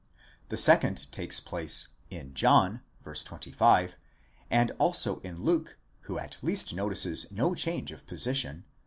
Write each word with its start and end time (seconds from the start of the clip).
The 0.49 0.57
second 0.57 1.11
takes 1.11 1.39
place, 1.39 1.89
in 2.09 2.33
John 2.33 2.81
(v. 3.05 3.11
25), 3.23 3.97
and 4.49 4.71
also 4.79 5.19
in 5.19 5.43
Luke, 5.43 5.77
who 6.05 6.17
at 6.17 6.41
least 6.41 6.73
notices 6.73 7.31
no 7.31 7.53
change 7.53 7.91
of 7.91 8.07
position 8.07 8.63
(v. 8.65 8.65